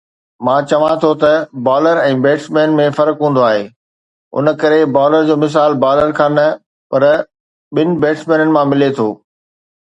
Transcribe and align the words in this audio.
مان 0.45 0.61
چوان 0.69 0.93
ٿو 1.01 1.11
ته 1.21 1.33
بالر 1.67 1.97
۽ 2.05 2.15
بيٽسمين 2.23 2.69
۾ 2.79 2.87
فرق 2.97 3.17
هوندو 3.25 3.41
آهي. 3.49 3.65
ان 4.41 4.45
ڪري 4.63 4.81
بالر 4.97 5.21
جو 5.29 5.35
مثال 5.43 5.71
بالر 5.85 6.09
کان 6.21 6.31
نه 6.41 6.47
پر 6.95 7.03
ٻن 7.79 7.89
بيٽسمينن 8.07 8.49
مان 8.59 8.65
ملي 8.75 8.89
ٿو 9.01 9.07